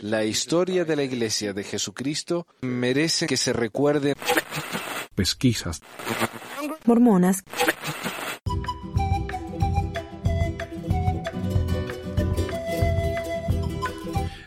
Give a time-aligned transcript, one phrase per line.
[0.00, 4.14] La historia de la Iglesia de Jesucristo merece que se recuerde.
[5.14, 5.80] Pesquisas.
[6.84, 7.42] Mormonas.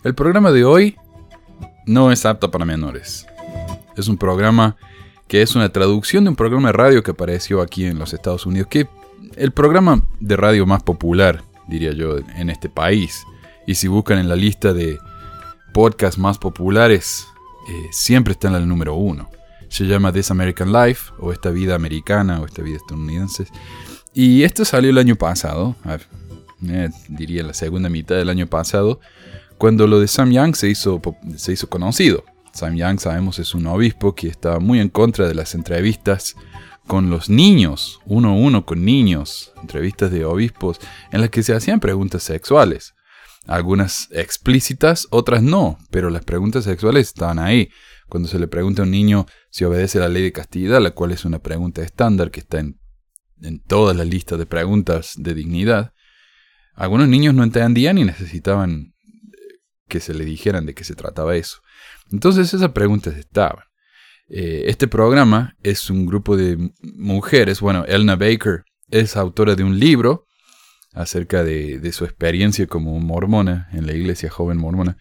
[0.04, 0.98] El programa de hoy
[1.86, 3.26] no es apto para menores.
[3.96, 4.76] Es un programa
[5.28, 8.46] que es una traducción de un programa de radio que apareció aquí en los Estados
[8.46, 8.88] Unidos, que
[9.36, 13.26] el programa de radio más popular, diría yo, en este país.
[13.66, 14.99] Y si buscan en la lista de
[15.73, 17.26] podcasts más populares,
[17.70, 19.30] eh, siempre está en el número uno.
[19.70, 23.48] Se llama This American Life, o Esta Vida Americana, o Esta Vida Estadounidense.
[24.13, 25.76] Y esto salió el año pasado,
[26.68, 28.99] eh, diría la segunda mitad del año pasado,
[29.57, 31.02] cuando lo de Sam Young se hizo,
[31.38, 32.23] se hizo conocido.
[32.54, 36.35] Sam Young, sabemos, es un obispo que estaba muy en contra de las entrevistas
[36.85, 40.80] con los niños, uno a uno con niños, entrevistas de obispos
[41.12, 42.93] en las que se hacían preguntas sexuales.
[43.46, 47.70] Algunas explícitas, otras no, pero las preguntas sexuales estaban ahí.
[48.08, 51.12] Cuando se le pregunta a un niño si obedece la ley de castidad, la cual
[51.12, 52.80] es una pregunta estándar que está en,
[53.41, 55.94] en todas las listas de preguntas de dignidad,
[56.74, 58.94] algunos niños no entendían y necesitaban
[59.88, 61.57] que se le dijeran de qué se trataba eso.
[62.12, 63.66] Entonces esas preguntas estaban.
[64.30, 69.80] Eh, este programa es un grupo de mujeres, bueno, Elna Baker es autora de un
[69.80, 70.25] libro
[70.94, 74.97] acerca de, de, su experiencia como mormona en la iglesia joven mormona.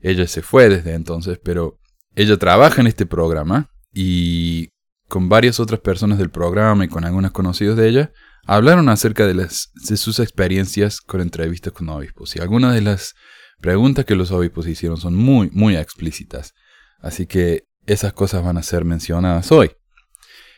[0.00, 1.78] Ella se fue desde entonces, pero
[2.14, 4.70] ella trabaja en este programa y
[5.08, 8.12] con varias otras personas del programa y con algunos conocidos de ella,
[8.46, 12.34] hablaron acerca de, sus experiencias con entrevistas con obispos.
[12.36, 13.14] Y algunas de las
[13.60, 16.52] preguntas que los obispos hicieron son muy, muy explícitas.
[17.00, 19.72] Así que esas cosas van a ser mencionadas hoy.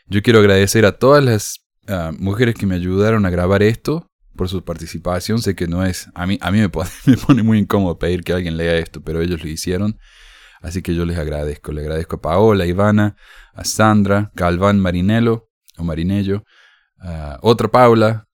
[0.07, 4.49] Yo quiero agradecer a todas las uh, mujeres que me ayudaron a grabar esto por
[4.49, 5.41] su participación.
[5.41, 8.23] Sé que no es, a mí, a mí me, pone, me pone muy incómodo pedir
[8.23, 9.99] que alguien lea esto, pero ellos lo hicieron.
[10.61, 11.73] Así que yo les agradezco.
[11.73, 13.17] Le agradezco a Paola, a Ivana,
[13.55, 16.45] a Sandra, Galván Marinello, o Marinello,
[16.99, 18.27] a otra Paula,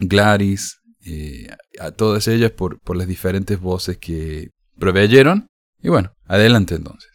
[0.00, 1.48] Gladys, eh,
[1.80, 5.48] a todas ellas por, por las diferentes voces que proveyeron.
[5.82, 7.10] Y bueno, adelante entonces.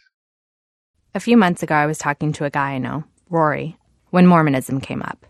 [1.14, 3.76] A few months ago, I was talking to a guy I know, Rory,
[4.12, 5.26] when Mormonism came up.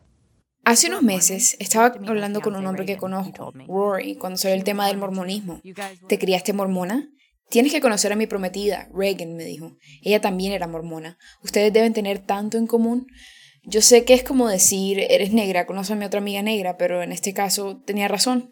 [0.64, 4.88] Hace unos meses estaba hablando con un hombre que conozco, Rory, cuando salió el tema
[4.88, 5.60] del mormonismo.
[6.08, 7.10] ¿Te criaste mormona?
[7.50, 9.78] Tienes que conocer a mi prometida, Reagan, me dijo.
[10.04, 11.18] Ella también era mormona.
[11.44, 13.08] Ustedes deben tener tanto en común.
[13.64, 17.04] Yo sé que es como decir, eres negra, conoce a mi otra amiga negra, pero
[17.04, 18.48] en este caso tenía razón.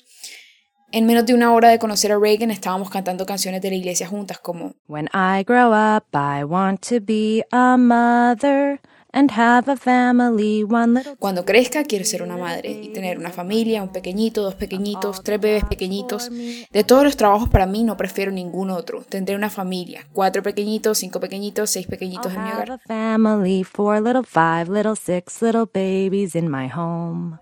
[0.91, 4.07] En menos de una hora de conocer a Reagan estábamos cantando canciones de la iglesia
[4.07, 8.81] juntas como When I grow up, I want to be a mother
[9.11, 13.31] and have a family, one little Cuando crezca quiero ser una madre y tener una
[13.31, 16.29] familia, un pequeñito, dos pequeñitos, tres bebés pequeñitos.
[16.29, 19.03] De todos los trabajos para mí no prefiero ningún otro.
[19.07, 22.71] Tendré una familia, cuatro pequeñitos, cinco pequeñitos, seis pequeñitos en mi hogar.
[22.71, 27.37] a family, four little, five little, six little babies in my home.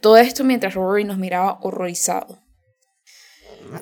[0.00, 2.38] Todo esto mientras Rory nos miraba horrorizado.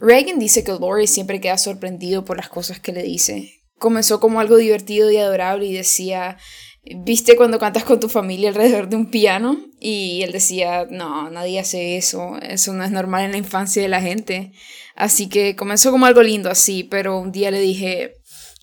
[0.01, 3.61] Reagan dice que Lori siempre queda sorprendido por las cosas que le dice.
[3.78, 6.39] Comenzó como algo divertido y adorable y decía,
[6.84, 9.59] ¿viste cuando cantas con tu familia alrededor de un piano?
[9.81, 13.89] Y él decía, no, nadie hace eso, eso no es normal en la infancia de
[13.89, 14.53] la gente.
[14.95, 18.15] Así que comenzó como algo lindo así, pero un día le dije,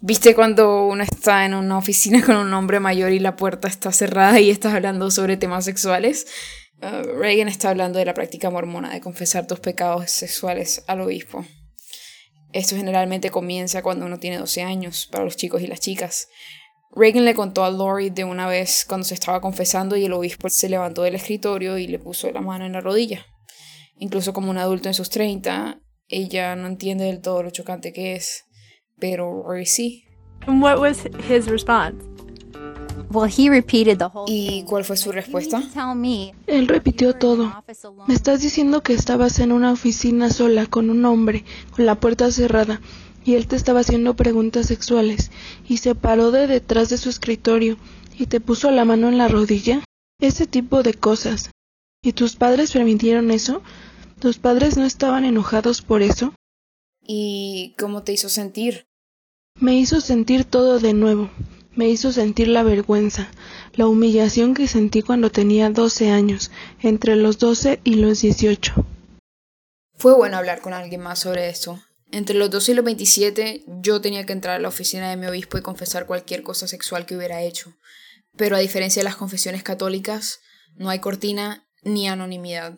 [0.02, 3.92] ¿viste cuando uno está en una oficina con un hombre mayor y la puerta está
[3.92, 6.28] cerrada y estás hablando sobre temas sexuales?
[6.82, 11.46] Uh, Reagan está hablando de la práctica mormona de confesar tus pecados sexuales al obispo.
[12.54, 16.28] Esto generalmente comienza cuando uno tiene 12 años, para los chicos y las chicas.
[16.94, 20.50] Reagan le contó a Lori de una vez cuando se estaba confesando y el obispo
[20.50, 23.26] se levantó del escritorio y le puso la mano en la rodilla.
[23.98, 25.80] Incluso como un adulto en sus 30,
[26.10, 28.44] ella no entiende del todo lo chocante que es,
[29.00, 30.04] pero Rory sí.
[30.48, 32.04] And what was his response?
[33.12, 35.62] Well, he repeated the whole ¿Y cuál fue su respuesta?
[36.48, 37.54] Él repitió todo.
[38.08, 42.32] Me estás diciendo que estabas en una oficina sola con un hombre, con la puerta
[42.32, 42.80] cerrada,
[43.24, 45.32] y él te estaba haciendo preguntas sexuales,
[45.68, 47.78] y se paró de detrás de su escritorio,
[48.18, 49.84] y te puso la mano en la rodilla.
[50.20, 51.50] Ese tipo de cosas.
[52.04, 53.62] ¿Y tus padres permitieron eso?
[54.20, 56.34] ¿Tus padres no estaban enojados por eso?
[57.02, 58.86] ¿Y cómo te hizo sentir?
[59.60, 61.30] Me hizo sentir todo de nuevo.
[61.76, 63.32] Me hizo sentir la vergüenza,
[63.74, 66.52] la humillación que sentí cuando tenía 12 años,
[66.82, 68.74] entre los 12 y los 18.
[69.98, 71.80] Fue bueno hablar con alguien más sobre esto.
[72.12, 75.28] Entre los 12 y los 27 yo tenía que entrar a la oficina de mi
[75.28, 77.74] obispo y confesar cualquier cosa sexual que hubiera hecho.
[78.36, 80.42] Pero a diferencia de las confesiones católicas,
[80.76, 82.78] no hay cortina ni anonimidad.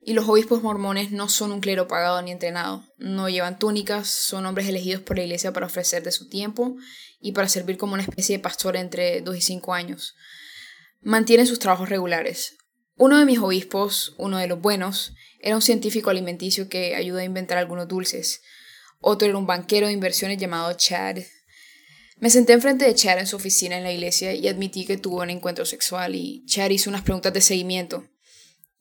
[0.00, 4.46] Y los obispos mormones no son un clero pagado ni entrenado, no llevan túnicas, son
[4.46, 6.76] hombres elegidos por la iglesia para ofrecer de su tiempo
[7.20, 10.16] y para servir como una especie de pastor entre 2 y 5 años.
[11.02, 12.56] Mantienen sus trabajos regulares.
[12.96, 17.24] Uno de mis obispos, uno de los buenos, era un científico alimenticio que ayudó a
[17.24, 18.42] inventar algunos dulces.
[19.04, 21.18] Otro era un banquero de inversiones llamado Chad.
[22.18, 25.22] Me senté enfrente de Chad en su oficina en la iglesia y admití que tuvo
[25.22, 28.04] un encuentro sexual y Chad hizo unas preguntas de seguimiento.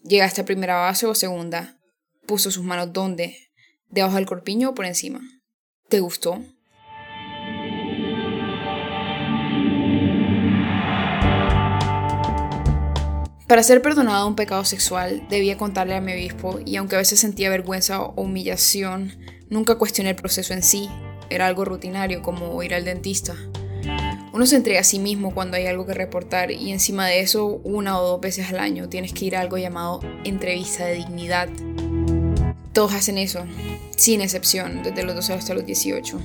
[0.04, 1.80] ¿Llegaste a primera base o segunda?
[2.28, 3.36] Puso sus manos donde,
[3.88, 5.22] debajo del corpiño o por encima.
[5.90, 6.40] ¿Te gustó?
[13.48, 17.20] Para ser perdonado un pecado sexual, debía contarle a mi obispo, y aunque a veces
[17.20, 19.18] sentía vergüenza o humillación,
[19.52, 20.90] nunca cuestioné el proceso en sí.
[21.30, 23.36] Era algo rutinario, como ir al dentista.
[24.34, 27.62] Uno se entrega a sí mismo cuando hay algo que reportar y encima de eso,
[27.64, 31.50] una o dos veces al año tienes que ir a algo llamado entrevista de dignidad.
[32.74, 33.46] Todos hacen eso,
[33.98, 36.20] sin excepción, desde los 12 hasta los 18.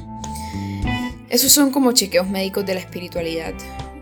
[1.29, 3.55] Esos son como chequeos médicos de la espiritualidad.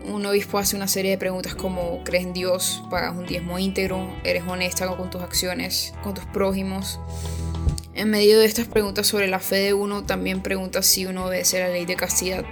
[0.07, 2.83] Un obispo hace una serie de preguntas como ¿crees en Dios?
[2.91, 4.07] ¿Pagas un diezmo íntegro?
[4.23, 5.95] ¿Eres honesta con tus acciones?
[6.03, 6.99] ¿Con tus prójimos?
[7.95, 11.59] En medio de estas preguntas sobre la fe de uno, también pregunta si uno obedece
[11.59, 12.43] la ley de castidad.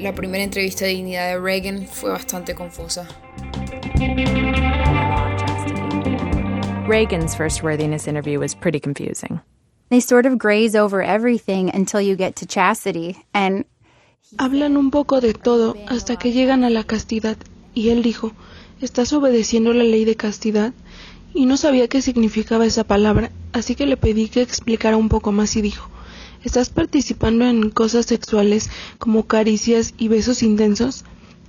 [0.00, 3.06] La primera entrevista de dignidad de Reagan fue bastante confusa.
[6.88, 9.40] Reagan's first worthiness interview was pretty confusing.
[9.90, 13.64] They sort of graze over everything until you get to chastity, and
[14.38, 17.36] Hablan un poco de todo hasta que llegan a la castidad,
[17.72, 18.32] y él dijo,
[18.80, 20.72] ¿estás obedeciendo la ley de castidad?
[21.34, 25.32] Y no sabía qué significaba esa palabra, así que le pedí que explicara un poco
[25.32, 25.88] más y dijo
[26.44, 28.68] ¿Estás participando en cosas sexuales
[28.98, 31.04] como caricias y besos intensos?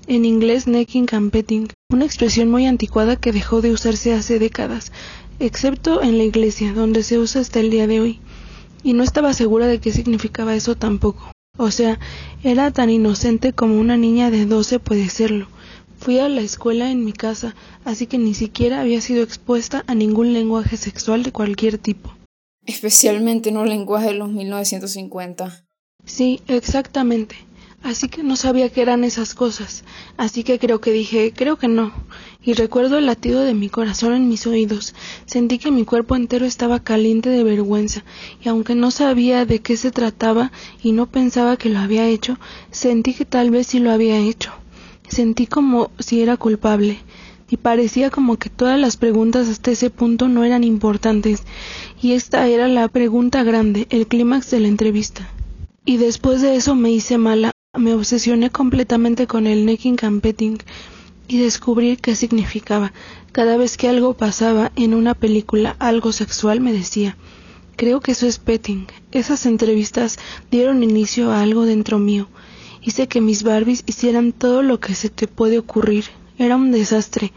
[0.06, 4.92] En inglés necking and petting, una expresión muy anticuada que dejó de usarse hace décadas,
[5.40, 8.20] excepto en la iglesia, donde se usa hasta el día de hoy.
[8.84, 11.32] Y no estaba segura de qué significaba eso tampoco.
[11.58, 12.00] O sea,
[12.44, 15.48] era tan inocente como una niña de doce puede serlo.
[16.04, 17.56] Fui a la escuela en mi casa,
[17.86, 22.14] así que ni siquiera había sido expuesta a ningún lenguaje sexual de cualquier tipo.
[22.66, 25.66] Especialmente no lenguaje de los 1950.
[26.04, 27.38] Sí, exactamente.
[27.84, 29.86] Así que no sabía qué eran esas cosas.
[30.18, 31.94] Así que creo que dije, creo que no.
[32.42, 34.94] Y recuerdo el latido de mi corazón en mis oídos.
[35.26, 38.04] Sentí que mi cuerpo entero estaba caliente de vergüenza,
[38.44, 40.52] y aunque no sabía de qué se trataba
[40.82, 42.38] y no pensaba que lo había hecho,
[42.72, 44.52] sentí que tal vez sí lo había hecho.
[45.08, 47.00] Sentí como si era culpable
[47.50, 51.44] y parecía como que todas las preguntas hasta ese punto no eran importantes
[52.02, 55.30] y esta era la pregunta grande, el clímax de la entrevista.
[55.86, 60.58] Y después de eso me hice mala, me obsesioné completamente con el necking and petting
[61.28, 62.94] y descubrí qué significaba.
[63.32, 67.18] Cada vez que algo pasaba en una película, algo sexual, me decía,
[67.76, 68.88] creo que eso es petting.
[69.12, 70.20] Esas entrevistas
[70.52, 72.28] dieron inicio a algo dentro mío.
[72.84, 76.06] Hice que mis Barbies hicieran todo lo que se te puede ocurrir.
[76.38, 77.32] Era un desastre.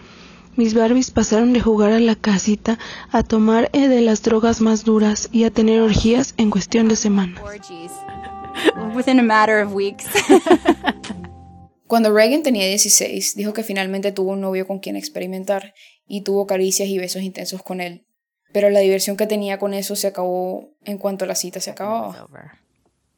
[0.56, 2.78] Mis Barbies pasaron de jugar a la casita
[3.12, 6.96] a tomar eh, de las drogas más duras y a tener orgías en cuestión de
[6.96, 7.42] semanas.
[8.94, 10.06] within a matter of weeks.
[11.86, 15.74] Cuando Reagan tenía 16, dijo que finalmente tuvo un novio con quien experimentar
[16.06, 18.06] y tuvo caricias y besos intensos con él.
[18.52, 22.26] Pero la diversión que tenía con eso se acabó en cuanto la cita se acababa.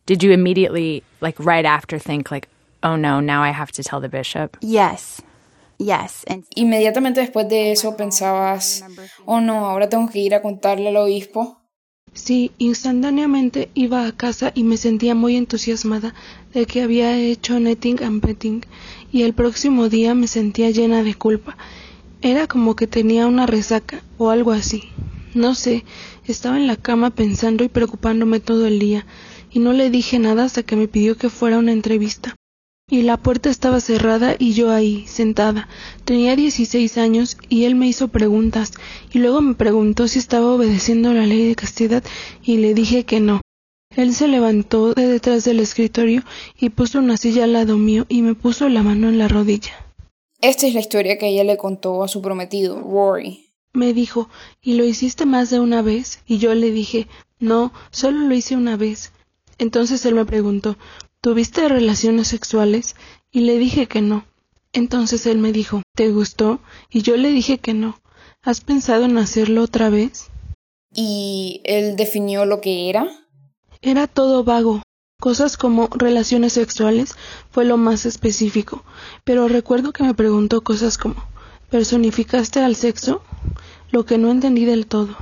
[0.09, 2.49] Did you immediately, like right after, think like,
[2.83, 4.57] oh no, now I have to tell the bishop?
[4.63, 5.21] yes.
[5.79, 6.25] Yes.
[6.27, 8.83] And Inmediatamente después de eso pensabas,
[9.27, 11.59] oh no, ahora tengo que ir a contarle al obispo.
[12.15, 16.15] Sí, instantáneamente iba a casa y me sentía muy entusiasmada
[16.55, 18.65] de que había hecho netting and petting
[19.13, 21.57] y el próximo día me sentía llena de culpa.
[22.23, 24.83] Era como que tenía una resaca o algo así.
[25.35, 25.85] No sé,
[26.27, 29.07] estaba en la cama pensando y preocupándome todo el día
[29.51, 32.35] y no le dije nada hasta que me pidió que fuera a una entrevista.
[32.91, 35.69] Y la puerta estaba cerrada y yo ahí, sentada.
[36.05, 38.73] Tenía 16 años y él me hizo preguntas
[39.13, 42.03] y luego me preguntó si estaba obedeciendo la ley de castidad
[42.43, 43.43] y le dije que no.
[43.95, 46.23] Él se levantó de detrás del escritorio
[46.59, 49.73] y puso una silla al lado mío y me puso la mano en la rodilla.
[50.41, 53.51] Esta es la historia que ella le contó a su prometido, Rory.
[53.73, 54.31] Me dijo,
[54.63, 56.21] ¿y lo hiciste más de una vez?
[56.27, 57.07] Y yo le dije,
[57.39, 59.13] no, solo lo hice una vez.
[59.59, 60.77] Entonces él me preguntó,
[61.21, 62.97] ¿tuviste relaciones sexuales?
[63.31, 64.25] Y le dije que no.
[64.73, 66.61] Entonces él me dijo, ¿te gustó?
[66.91, 68.01] Y yo le dije que no.
[68.43, 70.31] ¿Has pensado en hacerlo otra vez?
[70.95, 73.07] Y él definió lo que era.
[73.83, 74.83] Era todo vago.
[75.21, 77.17] Cosas como relaciones sexuales
[77.51, 78.85] fue lo más específico,
[79.25, 81.17] pero recuerdo que me preguntó cosas como
[81.71, 83.23] ¿personificaste al sexo?
[83.91, 85.17] Lo que no entendí del todo.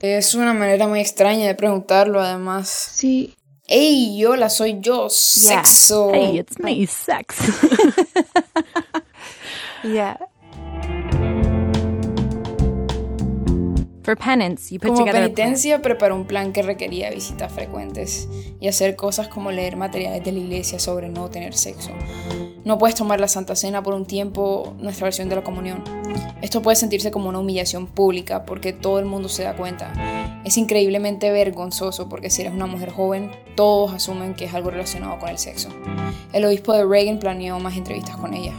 [0.00, 2.68] Es una manera muy extraña de preguntarlo, además.
[2.70, 3.36] Sí.
[3.66, 5.08] ¡Ey, hola, soy yo!
[5.10, 6.10] ¡Sexo!
[6.12, 7.36] Hey, it's me, sex.
[9.82, 10.18] Yeah.
[14.10, 18.66] For penance, you put Como together penitencia, preparó un plan que requería visitas frecuentes y
[18.66, 21.92] hacer cosas como leer materiales de la iglesia sobre no tener sexo.
[22.64, 25.84] No puedes tomar la Santa Cena por un tiempo, nuestra versión de la comunión.
[26.42, 29.92] Esto puede sentirse como una humillación pública porque todo el mundo se da cuenta.
[30.44, 35.20] Es increíblemente vergonzoso porque si eres una mujer joven, todos asumen que es algo relacionado
[35.20, 35.68] con el sexo.
[36.32, 38.54] El obispo de Reagan planeó más entrevistas con ella.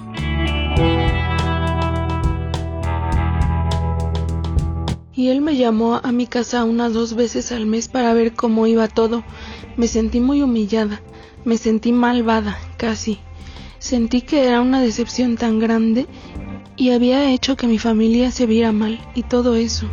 [5.22, 8.66] Y él me llamó a mi casa unas dos veces al mes para ver cómo
[8.66, 9.24] iba todo.
[9.78, 11.04] Me sentí muy humillada,
[11.46, 13.20] me sentí malvada, casi.
[13.78, 16.08] Sentí que era una decepción tan grande
[16.76, 19.86] y había hecho que mi familia se viera mal y todo eso.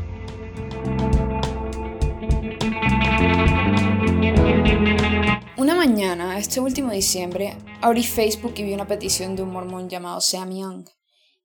[5.58, 10.22] Una mañana, este último diciembre, abrí Facebook y vi una petición de un mormón llamado
[10.22, 10.97] Sam Young.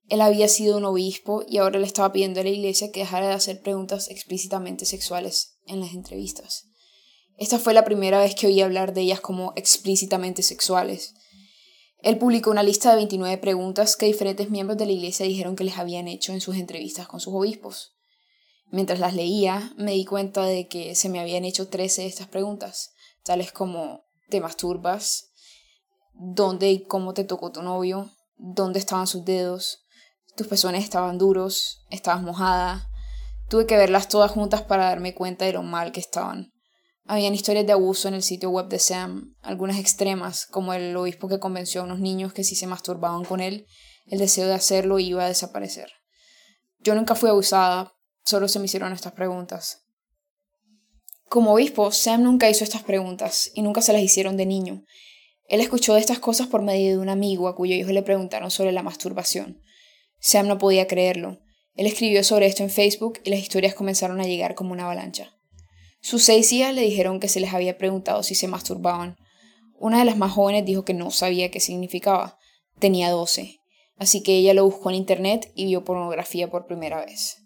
[0.08, 3.28] Él había sido un obispo y ahora le estaba pidiendo a la iglesia que dejara
[3.28, 6.68] de hacer preguntas explícitamente sexuales en las entrevistas.
[7.36, 11.14] Esta fue la primera vez que oí hablar de ellas como explícitamente sexuales.
[12.02, 15.64] Él publicó una lista de 29 preguntas que diferentes miembros de la iglesia dijeron que
[15.64, 17.94] les habían hecho en sus entrevistas con sus obispos.
[18.70, 22.28] Mientras las leía, me di cuenta de que se me habían hecho 13 de estas
[22.28, 22.92] preguntas,
[23.22, 25.30] tales como ¿te masturbas?
[26.12, 28.10] ¿Dónde y cómo te tocó tu novio?
[28.36, 29.83] ¿Dónde estaban sus dedos?
[30.36, 31.84] ¿Tus pezones estaban duros?
[31.90, 32.90] ¿Estabas mojada?
[33.48, 36.52] Tuve que verlas todas juntas para darme cuenta de lo mal que estaban.
[37.06, 41.28] Habían historias de abuso en el sitio web de Sam, algunas extremas, como el obispo
[41.28, 43.66] que convenció a unos niños que si se masturbaban con él,
[44.06, 45.90] el deseo de hacerlo iba a desaparecer.
[46.80, 47.92] Yo nunca fui abusada,
[48.24, 49.84] solo se me hicieron estas preguntas.
[51.28, 54.82] Como obispo, Sam nunca hizo estas preguntas y nunca se las hicieron de niño.
[55.46, 58.50] Él escuchó de estas cosas por medio de un amigo a cuyo hijo le preguntaron
[58.50, 59.60] sobre la masturbación.
[60.24, 61.38] Sam no podía creerlo.
[61.74, 65.36] Él escribió sobre esto en Facebook y las historias comenzaron a llegar como una avalancha.
[66.00, 69.18] Sus seis hijas le dijeron que se les había preguntado si se masturbaban.
[69.78, 72.38] Una de las más jóvenes dijo que no sabía qué significaba.
[72.78, 73.58] Tenía doce.
[73.98, 77.42] Así que ella lo buscó en internet y vio pornografía por primera vez.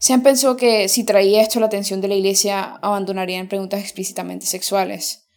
[0.00, 5.28] Sam pensó que si traía esto la atención de la iglesia, abandonarían preguntas explícitamente sexuales.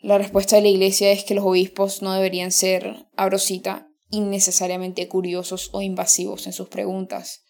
[0.00, 5.08] La respuesta de la iglesia es que los obispos no deberían ser, abro cita, innecesariamente
[5.08, 7.42] curiosos o invasivos en sus preguntas.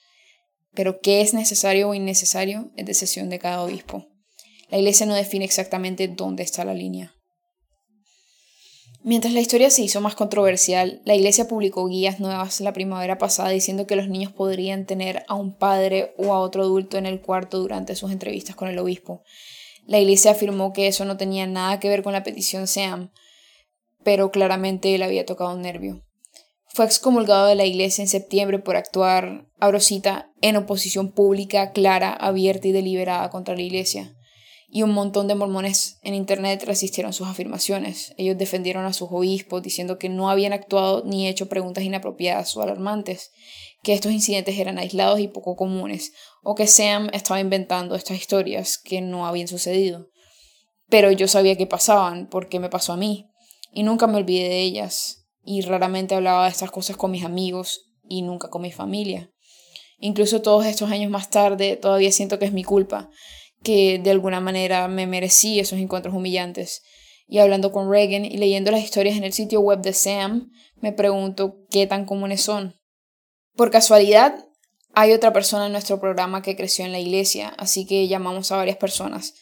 [0.72, 4.06] Pero qué es necesario o innecesario es decisión de cada obispo.
[4.70, 7.14] La iglesia no define exactamente dónde está la línea.
[9.04, 13.48] Mientras la historia se hizo más controversial, la iglesia publicó guías nuevas la primavera pasada
[13.48, 17.20] diciendo que los niños podrían tener a un padre o a otro adulto en el
[17.20, 19.24] cuarto durante sus entrevistas con el obispo.
[19.86, 23.10] La iglesia afirmó que eso no tenía nada que ver con la petición Sam,
[24.04, 26.04] pero claramente él había tocado un nervio.
[26.74, 32.12] Fue excomulgado de la iglesia en septiembre por actuar, abro cita, en oposición pública, clara,
[32.12, 34.16] abierta y deliberada contra la iglesia
[34.74, 38.14] y un montón de mormones en Internet resistieron sus afirmaciones.
[38.16, 42.62] Ellos defendieron a sus obispos diciendo que no habían actuado ni hecho preguntas inapropiadas o
[42.62, 43.32] alarmantes,
[43.82, 46.12] que estos incidentes eran aislados y poco comunes,
[46.42, 50.08] o que Sam estaba inventando estas historias que no habían sucedido.
[50.88, 53.28] Pero yo sabía que pasaban, porque me pasó a mí,
[53.74, 57.92] y nunca me olvidé de ellas, y raramente hablaba de estas cosas con mis amigos
[58.08, 59.30] y nunca con mi familia.
[59.98, 63.08] Incluso todos estos años más tarde todavía siento que es mi culpa,
[63.62, 66.82] que de alguna manera me merecí esos encuentros humillantes.
[67.28, 70.92] Y hablando con Reagan y leyendo las historias en el sitio web de Sam, me
[70.92, 72.74] pregunto qué tan comunes son.
[73.54, 74.44] Por casualidad,
[74.94, 78.56] hay otra persona en nuestro programa que creció en la iglesia, así que llamamos a
[78.56, 79.34] varias personas.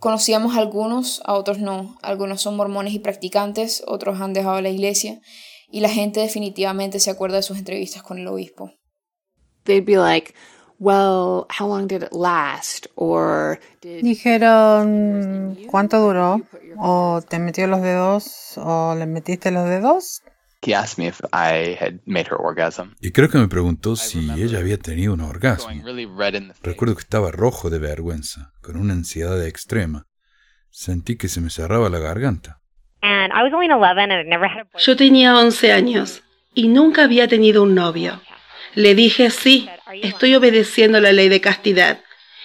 [0.00, 1.98] Conocíamos a algunos, a otros no.
[2.00, 5.20] Algunos son mormones y practicantes, otros han dejado la iglesia,
[5.70, 8.72] y la gente definitivamente se acuerda de sus entrevistas con el obispo.
[9.64, 10.34] They'd be like,
[10.78, 12.86] well, how long did it last?
[12.94, 16.40] Or did Dijeron, ¿cuánto duró?
[16.78, 18.56] ¿O te metió los dedos?
[18.56, 20.22] ¿O le metiste los dedos?
[20.62, 22.94] He asked me if I had made her orgasm.
[23.00, 25.68] Y creo que me preguntó si ella había tenido un orgasmo.
[25.68, 26.70] Going really red in the face.
[26.70, 30.06] Recuerdo que estaba rojo de vergüenza, con una ansiedad extrema.
[30.70, 32.60] Sentí que se me cerraba la garganta.
[33.02, 34.86] And I was only 11 and I'd never had a boyfriend.
[34.86, 36.22] Yo tenía 11 años
[36.54, 38.20] y nunca había tenido un novio.
[38.74, 39.68] Le dije sí,
[40.02, 42.02] estoy obedeciendo la ley de castidad.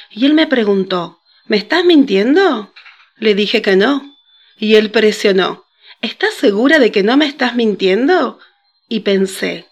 [0.09, 2.73] Y él me preguntó, ¿me estás mintiendo?
[3.17, 4.15] Le dije que no.
[4.57, 5.64] Y él presionó,
[6.01, 8.39] ¿Estás segura de que no me estás mintiendo?
[8.87, 9.65] Y pensé,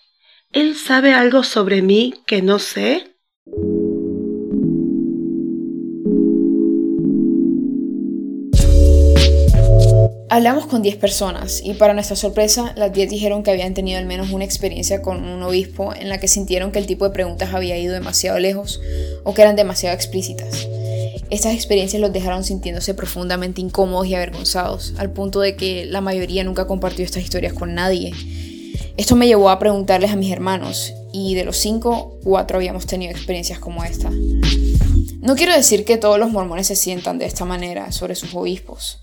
[0.52, 3.16] ¿él sabe algo sobre mí que no sé?
[10.30, 14.08] Hablamos con 10 personas y para nuestra sorpresa las 10 dijeron que habían tenido al
[14.08, 17.54] menos una experiencia con un obispo en la que sintieron que el tipo de preguntas
[17.54, 18.82] había ido demasiado lejos
[19.24, 20.68] o que eran demasiado explícitas.
[21.34, 26.44] Estas experiencias los dejaron sintiéndose profundamente incómodos y avergonzados, al punto de que la mayoría
[26.44, 28.14] nunca compartió estas historias con nadie.
[28.98, 33.12] Esto me llevó a preguntarles a mis hermanos, y de los cinco, cuatro habíamos tenido
[33.12, 34.12] experiencias como esta.
[34.12, 39.02] No quiero decir que todos los mormones se sientan de esta manera sobre sus obispos.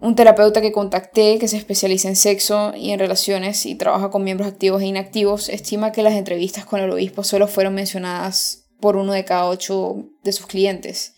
[0.00, 4.24] Un terapeuta que contacté, que se especializa en sexo y en relaciones y trabaja con
[4.24, 8.96] miembros activos e inactivos, estima que las entrevistas con el obispo solo fueron mencionadas por
[8.96, 11.12] uno de cada ocho de sus clientes,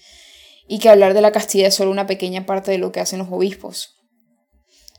[0.73, 3.19] y que hablar de la castidad es solo una pequeña parte de lo que hacen
[3.19, 3.97] los obispos.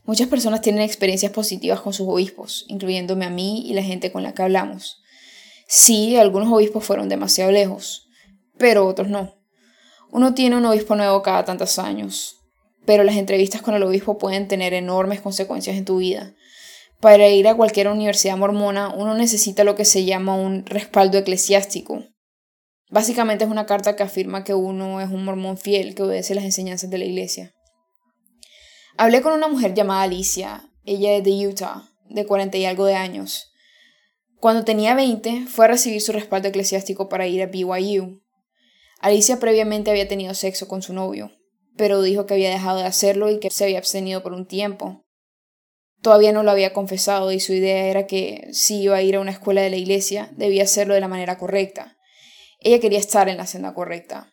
[0.04, 4.22] Muchas personas tienen experiencias positivas con sus obispos, incluyéndome a mí y la gente con
[4.22, 5.02] la que hablamos.
[5.70, 8.10] Sí, algunos obispos fueron demasiado lejos,
[8.58, 9.38] pero otros no.
[10.12, 12.42] Uno tiene un obispo nuevo cada tantos años,
[12.86, 16.36] pero las entrevistas con el obispo pueden tener enormes consecuencias en tu vida.
[17.00, 22.04] Para ir a cualquier universidad mormona, uno necesita lo que se llama un respaldo eclesiástico.
[22.92, 26.44] Básicamente es una carta que afirma que uno es un mormón fiel que obedece las
[26.44, 27.56] enseñanzas de la iglesia.
[28.98, 32.96] Hablé con una mujer llamada Alicia, ella es de Utah, de 40 y algo de
[32.96, 33.54] años.
[34.42, 38.22] Cuando tenía 20, fue a recibir su respaldo eclesiástico para ir a BYU.
[39.00, 41.32] Alicia previamente había tenido sexo con su novio,
[41.78, 45.06] pero dijo que había dejado de hacerlo y que se había abstenido por un tiempo.
[46.02, 49.22] Todavía no lo había confesado y su idea era que si iba a ir a
[49.22, 51.98] una escuela de la iglesia, debía hacerlo de la manera correcta.
[52.62, 54.32] Ella quería estar en la senda correcta.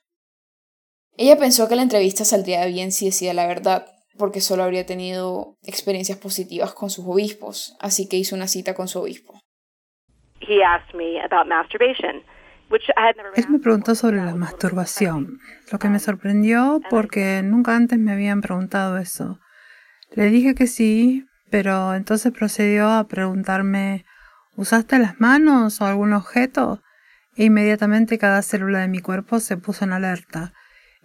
[1.17, 5.57] Ella pensó que la entrevista saldría bien si decía la verdad, porque solo habría tenido
[5.63, 9.41] experiencias positivas con sus obispos, así que hizo una cita con su obispo.
[13.35, 15.39] Él me preguntó sobre la masturbación,
[15.73, 19.41] lo que me sorprendió porque nunca antes me habían preguntado eso.
[20.15, 24.05] Le dije que sí, pero entonces procedió a preguntarme
[24.59, 26.83] ¿Usaste las manos o algún objeto?
[27.39, 30.53] E inmediatamente cada célula de mi cuerpo se puso en alerta.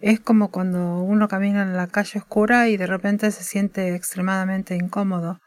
[0.00, 4.74] Es como cuando uno camina en la calle oscura y de repente se siente extremadamente
[4.74, 5.38] incómodo.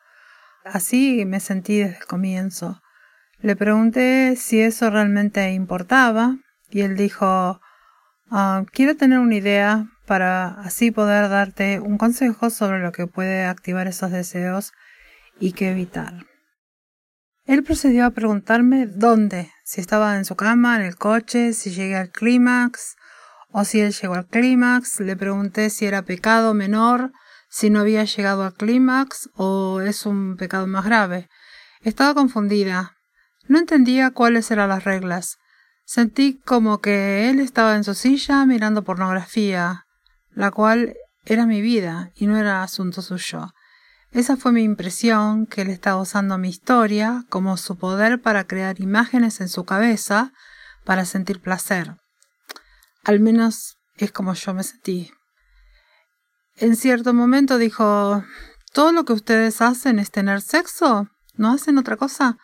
[0.64, 2.82] Así me sentí desde el comienzo.
[3.40, 6.38] Le pregunté si eso realmente importaba
[6.70, 7.60] y él dijo,
[8.32, 13.44] ah, quiero tener una idea para así poder darte un consejo sobre lo que puede
[13.44, 14.72] activar esos deseos
[15.38, 16.14] y qué evitar.
[17.48, 21.96] Él procedió a preguntarme dónde, si estaba en su cama, en el coche, si llegué
[21.96, 22.98] al clímax,
[23.52, 25.00] o si él llegó al clímax.
[25.00, 27.14] Le pregunté si era pecado menor,
[27.50, 31.30] si no había llegado al clímax, o es un pecado más grave.
[31.84, 32.98] Estaba confundida,
[33.48, 35.38] no entendía cuáles eran las reglas.
[35.86, 39.86] Sentí como que él estaba en su silla mirando pornografía,
[40.32, 43.54] la cual era mi vida y no era asunto suyo.
[44.12, 48.80] Esa fue mi impresión, que él estaba usando mi historia como su poder para crear
[48.80, 50.34] imágenes en su cabeza
[50.86, 51.98] para sentir placer.
[53.04, 55.12] Al menos es como yo me sentí.
[56.56, 58.24] En cierto momento dijo,
[58.74, 61.08] ¿todo lo que ustedes hacen es tener sexo?
[61.36, 62.38] ¿No hacen otra cosa?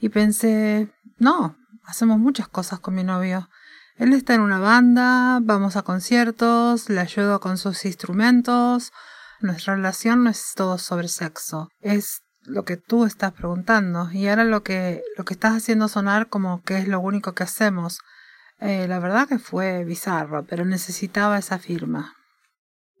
[0.00, 3.48] y pensé, no, hacemos muchas cosas con mi novio.
[3.96, 8.92] Él está en una banda, vamos a conciertos, le ayudo con sus instrumentos.
[9.40, 14.44] Nuestra relación no es todo sobre sexo, es lo que tú estás preguntando y ahora
[14.44, 17.98] lo que lo que estás haciendo sonar como que es lo único que hacemos.
[18.60, 22.14] Eh, la verdad que fue bizarro, pero necesitaba esa firma.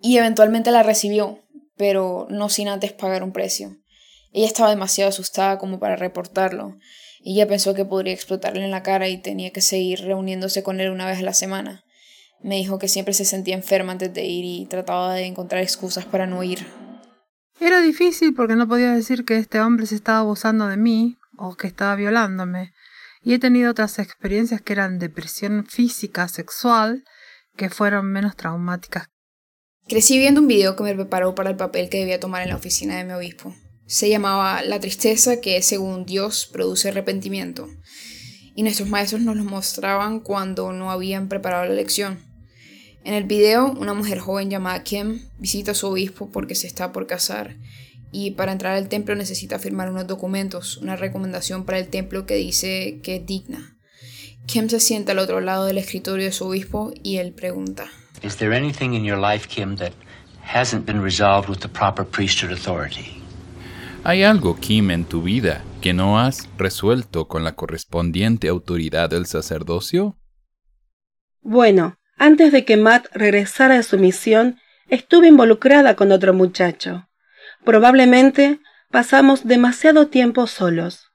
[0.00, 1.40] Y eventualmente la recibió,
[1.76, 3.76] pero no sin antes pagar un precio.
[4.32, 6.76] Ella estaba demasiado asustada como para reportarlo,
[7.28, 10.90] ella pensó que podría explotarle en la cara y tenía que seguir reuniéndose con él
[10.90, 11.82] una vez a la semana.
[12.46, 16.04] Me dijo que siempre se sentía enferma antes de ir y trataba de encontrar excusas
[16.04, 16.66] para no ir.
[17.60, 21.56] Era difícil porque no podía decir que este hombre se estaba abusando de mí o
[21.56, 22.72] que estaba violándome.
[23.22, 27.04] Y he tenido otras experiencias que eran depresión física, sexual,
[27.56, 29.08] que fueron menos traumáticas.
[29.88, 32.56] Crecí viendo un video que me preparó para el papel que debía tomar en la
[32.56, 33.54] oficina de mi obispo
[33.86, 37.68] se llamaba La tristeza que según Dios produce arrepentimiento.
[38.56, 42.25] Y nuestros maestros nos lo mostraban cuando no habían preparado la lección.
[43.06, 46.90] En el video, una mujer joven llamada Kim visita a su obispo porque se está
[46.90, 47.54] por casar
[48.10, 52.34] y para entrar al templo necesita firmar unos documentos, una recomendación para el templo que
[52.34, 53.78] dice que es digna.
[54.46, 57.86] Kim se sienta al otro lado del escritorio de su obispo y él pregunta:
[58.24, 59.92] Is there anything in your life, Kim, that
[60.42, 63.22] hasn't been resolved with the proper priesthood authority?
[64.02, 69.26] ¿Hay algo, Kim, en tu vida que no has resuelto con la correspondiente autoridad del
[69.26, 70.16] sacerdocio?
[71.40, 77.08] Bueno, antes de que Matt regresara de su misión, estuve involucrada con otro muchacho.
[77.64, 81.12] Probablemente pasamos demasiado tiempo solos.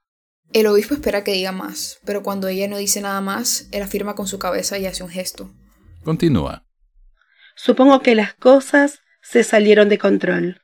[0.54, 4.16] El obispo espera que diga más, pero cuando ella no dice nada más, él afirma
[4.16, 5.50] con su cabeza y hace un gesto.
[6.04, 6.66] Continúa.
[7.56, 10.62] Supongo que las cosas se salieron de control.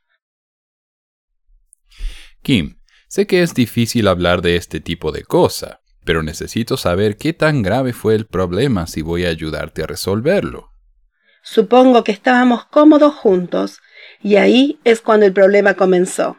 [2.42, 7.34] Kim, sé que es difícil hablar de este tipo de cosa, pero necesito saber qué
[7.34, 10.70] tan grave fue el problema si voy a ayudarte a resolverlo.
[11.42, 13.80] Supongo que estábamos cómodos juntos,
[14.22, 16.38] y ahí es cuando el problema comenzó.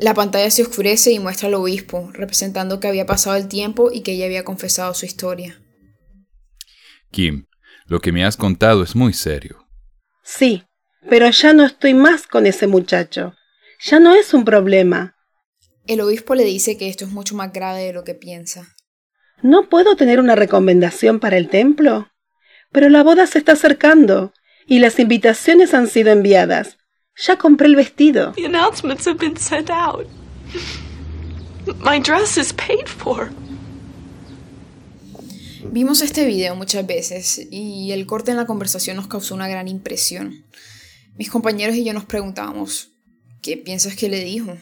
[0.00, 4.02] La pantalla se oscurece y muestra al obispo, representando que había pasado el tiempo y
[4.02, 5.58] que ella había confesado su historia.
[7.10, 7.46] Kim,
[7.86, 9.66] lo que me has contado es muy serio.
[10.22, 10.62] Sí,
[11.08, 13.32] pero ya no estoy más con ese muchacho.
[13.80, 15.15] Ya no es un problema.
[15.86, 18.74] El obispo le dice que esto es mucho más grave de lo que piensa.
[19.42, 22.10] ¿No puedo tener una recomendación para el templo?
[22.72, 24.32] Pero la boda se está acercando
[24.66, 26.78] y las invitaciones han sido enviadas.
[27.16, 28.32] Ya compré el vestido.
[28.32, 30.06] The announcements have been sent out.
[31.78, 33.30] My dress is paid for.
[35.70, 39.68] Vimos este video muchas veces y el corte en la conversación nos causó una gran
[39.68, 40.44] impresión.
[41.16, 42.90] Mis compañeros y yo nos preguntábamos,
[43.40, 44.56] ¿qué piensas que le dijo?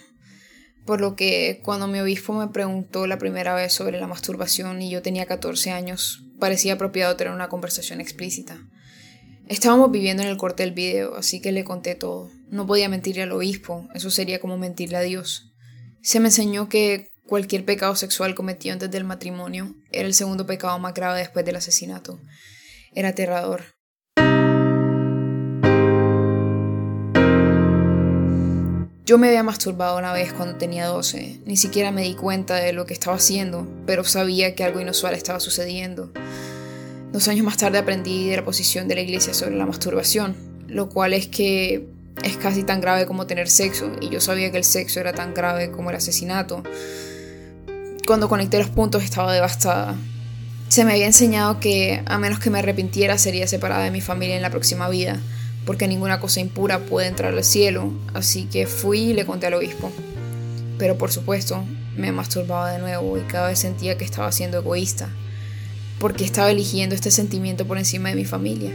[0.84, 4.90] Por lo que cuando mi obispo me preguntó la primera vez sobre la masturbación y
[4.90, 8.58] yo tenía 14 años, parecía apropiado tener una conversación explícita.
[9.46, 12.30] Estábamos viviendo en el corte del video, así que le conté todo.
[12.48, 15.52] No podía mentirle al obispo, eso sería como mentirle a Dios.
[16.02, 20.78] Se me enseñó que cualquier pecado sexual cometido antes del matrimonio era el segundo pecado
[20.78, 22.20] más grave después del asesinato.
[22.94, 23.64] Era aterrador.
[29.06, 31.40] Yo me había masturbado una vez cuando tenía 12.
[31.44, 35.12] Ni siquiera me di cuenta de lo que estaba haciendo, pero sabía que algo inusual
[35.12, 36.10] estaba sucediendo.
[37.12, 40.34] Dos años más tarde aprendí de la posición de la iglesia sobre la masturbación,
[40.68, 41.86] lo cual es que
[42.22, 45.34] es casi tan grave como tener sexo, y yo sabía que el sexo era tan
[45.34, 46.62] grave como el asesinato.
[48.06, 49.96] Cuando conecté los puntos estaba devastada.
[50.68, 54.36] Se me había enseñado que a menos que me arrepintiera sería separada de mi familia
[54.36, 55.20] en la próxima vida,
[55.66, 59.54] porque ninguna cosa impura puede entrar al cielo, así que fui y le conté al
[59.54, 59.90] obispo.
[60.78, 61.64] Pero por supuesto,
[61.96, 65.08] me masturbaba de nuevo y cada vez sentía que estaba siendo egoísta
[65.98, 68.72] porque estaba eligiendo este sentimiento por encima de mi familia.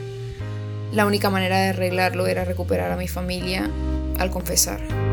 [0.91, 3.69] La única manera de arreglarlo era recuperar a mi familia
[4.17, 5.08] al confesar.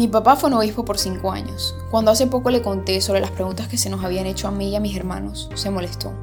[0.00, 1.74] Mi papá fue un obispo por cinco años.
[1.90, 4.70] Cuando hace poco le conté sobre las preguntas que se nos habían hecho a mí
[4.70, 6.14] y a mis hermanos, se molestó.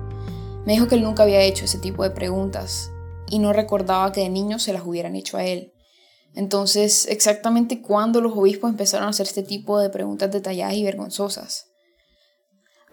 [0.66, 2.90] Me dijo que él nunca había hecho ese tipo de preguntas
[3.30, 5.74] y no recordaba que de niño se las hubieran hecho a él.
[6.34, 11.68] Entonces, exactamente cuándo los obispos empezaron a hacer este tipo de preguntas detalladas y vergonzosas.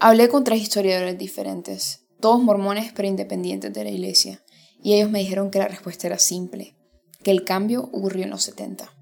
[0.01, 4.45] Hablé con tres historiadores diferentes, todos mormones pero independientes de la iglesia,
[4.83, 6.77] y ellos me dijeron que la respuesta era simple,
[7.23, 8.94] que el cambio ocurrió en los 70.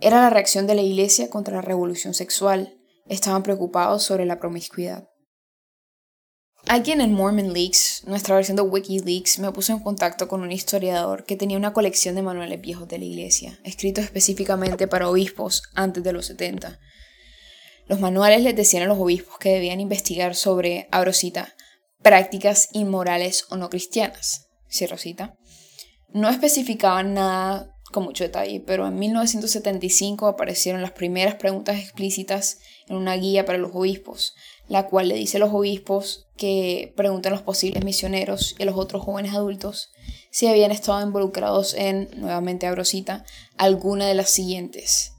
[0.00, 5.08] Era la reacción de la iglesia contra la revolución sexual, estaban preocupados sobre la promiscuidad.
[6.66, 11.24] Alguien en Mormon Leaks, nuestra versión de Wikileaks, me puso en contacto con un historiador
[11.24, 16.02] que tenía una colección de manuales viejos de la iglesia, escritos específicamente para obispos antes
[16.02, 16.78] de los 70.
[17.86, 21.12] Los manuales les decían a los obispos que debían investigar sobre, abro
[22.02, 25.36] prácticas inmorales o no cristianas, cierro cita.
[26.08, 32.96] No especificaban nada con mucho detalle, pero en 1975 aparecieron las primeras preguntas explícitas en
[32.96, 34.34] una guía para los obispos,
[34.68, 38.66] la cual le dice a los obispos que pregunten a los posibles misioneros y a
[38.66, 39.90] los otros jóvenes adultos
[40.30, 43.24] si habían estado involucrados en, nuevamente abrosita,
[43.56, 45.12] alguna de las siguientes.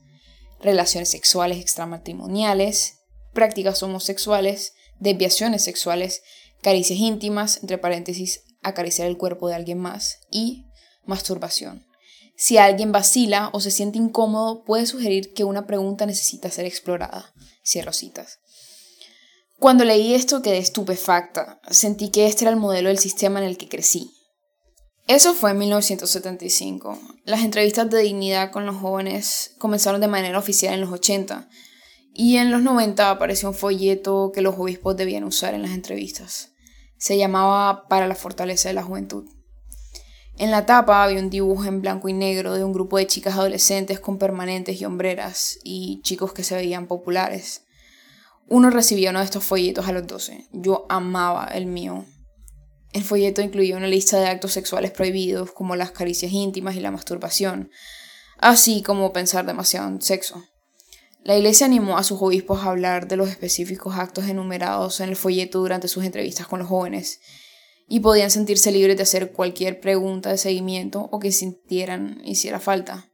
[0.62, 2.99] Relaciones sexuales extramatrimoniales,
[3.34, 6.21] prácticas homosexuales, desviaciones sexuales,
[6.62, 10.65] caricias íntimas, entre paréntesis, acariciar el cuerpo de alguien más y
[11.05, 11.90] masturbación.
[12.41, 17.32] Si alguien vacila o se siente incómodo, puede sugerir que una pregunta necesita ser explorada.
[17.63, 18.39] Cierro citas.
[19.60, 21.62] Cuando leí esto quedé estupefacta.
[21.69, 24.10] Sentí que este era el modelo del sistema en el que crecí.
[25.06, 26.99] Eso fue en 1975.
[27.25, 31.47] Las entrevistas de dignidad con los jóvenes comenzaron de manera oficial en los 80
[32.15, 36.54] y en los 90 apareció un folleto que los obispos debían usar en las entrevistas.
[36.97, 39.30] Se llamaba Para la fortaleza de la juventud.
[40.41, 43.36] En la tapa había un dibujo en blanco y negro de un grupo de chicas
[43.36, 47.62] adolescentes con permanentes y hombreras y chicos que se veían populares.
[48.47, 50.47] Uno recibía uno de estos folletos a los 12.
[50.51, 52.06] Yo amaba el mío.
[52.91, 56.89] El folleto incluía una lista de actos sexuales prohibidos, como las caricias íntimas y la
[56.89, 57.69] masturbación,
[58.39, 60.43] así como pensar demasiado en sexo.
[61.23, 65.15] La iglesia animó a sus obispos a hablar de los específicos actos enumerados en el
[65.15, 67.19] folleto durante sus entrevistas con los jóvenes,
[67.93, 73.12] y podían sentirse libres de hacer cualquier pregunta de seguimiento o que sintieran hiciera falta.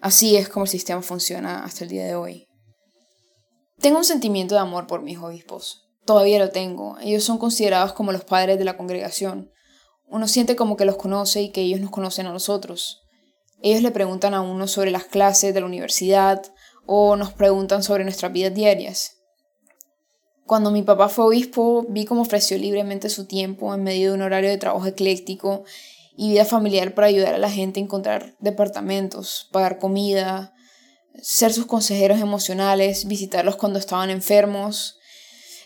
[0.00, 2.48] Así es como el sistema funciona hasta el día de hoy.
[3.80, 5.90] Tengo un sentimiento de amor por mis obispos.
[6.06, 6.96] Todavía lo tengo.
[7.02, 9.50] Ellos son considerados como los padres de la congregación.
[10.06, 13.02] Uno siente como que los conoce y que ellos nos conocen a nosotros.
[13.60, 16.42] Ellos le preguntan a uno sobre las clases de la universidad
[16.86, 19.21] o nos preguntan sobre nuestras vidas diarias.
[20.46, 24.22] Cuando mi papá fue obispo, vi cómo ofreció libremente su tiempo en medio de un
[24.22, 25.64] horario de trabajo ecléctico
[26.16, 30.52] y vida familiar para ayudar a la gente a encontrar departamentos, pagar comida,
[31.20, 34.98] ser sus consejeros emocionales, visitarlos cuando estaban enfermos.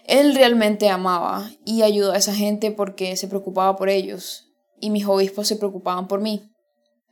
[0.04, 4.44] Él realmente amaba y ayudó a esa gente porque se preocupaba por ellos
[4.78, 6.50] y mis obispos se preocupaban por mí.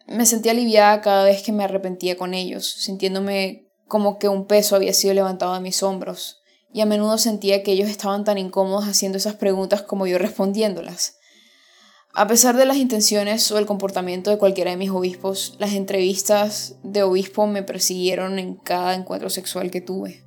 [0.07, 4.77] Me sentía aliviada cada vez que me arrepentía con ellos, sintiéndome como que un peso
[4.77, 6.43] había sido levantado de mis hombros
[6.75, 11.19] y a menudo sentía que ellos estaban tan incómodos haciendo esas preguntas como yo respondiéndolas.
[12.13, 16.75] A pesar de las intenciones o el comportamiento de cualquiera de mis obispos, las entrevistas
[16.83, 20.25] de obispo me persiguieron en cada encuentro sexual que tuve.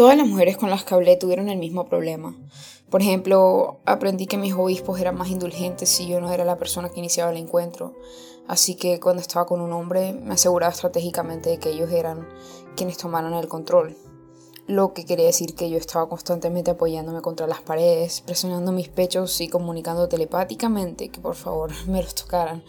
[0.00, 2.34] Todas las mujeres con las que hablé tuvieron el mismo problema.
[2.88, 6.88] Por ejemplo, aprendí que mis obispos eran más indulgentes si yo no era la persona
[6.88, 7.92] que iniciaba el encuentro.
[8.48, 12.26] Así que cuando estaba con un hombre me aseguraba estratégicamente de que ellos eran
[12.76, 13.94] quienes tomaran el control.
[14.66, 19.38] Lo que quería decir que yo estaba constantemente apoyándome contra las paredes, presionando mis pechos
[19.42, 22.64] y comunicando telepáticamente que por favor me los tocaran.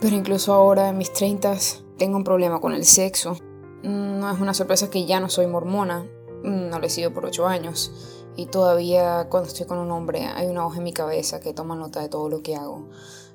[0.00, 3.36] Pero incluso ahora, en mis treintas, tengo un problema con el sexo.
[3.82, 6.06] No es una sorpresa que ya no soy mormona,
[6.42, 7.92] no lo he sido por ocho años,
[8.36, 11.74] y todavía cuando estoy con un hombre hay una hoja en mi cabeza que toma
[11.74, 12.88] nota de todo lo que hago,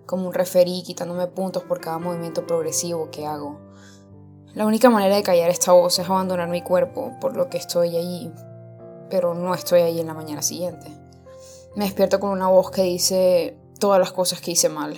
[0.05, 3.60] como un referí quitándome puntos por cada movimiento progresivo que hago.
[4.53, 7.97] La única manera de callar esta voz es abandonar mi cuerpo, por lo que estoy
[7.97, 8.31] allí,
[9.10, 10.88] pero no estoy allí en la mañana siguiente.
[11.75, 14.97] Me despierto con una voz que dice todas las cosas que hice mal,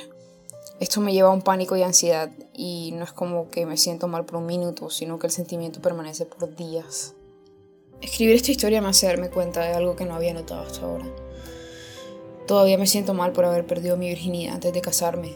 [0.79, 4.07] esto me lleva a un pánico y ansiedad y no es como que me siento
[4.07, 7.13] mal por un minuto, sino que el sentimiento permanece por días.
[8.01, 11.05] Escribir esta historia me hace darme cuenta de algo que no había notado hasta ahora.
[12.47, 15.33] Todavía me siento mal por haber perdido mi virginidad antes de casarme.